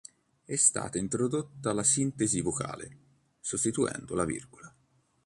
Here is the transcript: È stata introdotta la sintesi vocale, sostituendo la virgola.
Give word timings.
È 0.43 0.55
stata 0.55 0.97
introdotta 0.97 1.73
la 1.73 1.83
sintesi 1.83 2.41
vocale, 2.41 2.97
sostituendo 3.39 4.15
la 4.15 4.25
virgola. 4.25 4.73